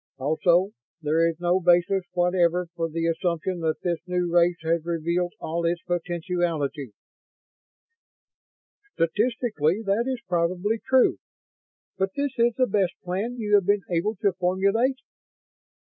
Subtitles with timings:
[0.17, 0.71] Also,
[1.03, 5.63] there is no basis whatever for the assumption that this new race has revealed all
[5.63, 6.93] its potentialities."
[8.93, 11.17] "Statistically, that is probably true.
[11.99, 14.97] But this is the best plan you have been able to formulate?"